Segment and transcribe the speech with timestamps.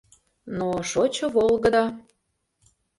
[0.57, 1.85] Но шочо волгыдо!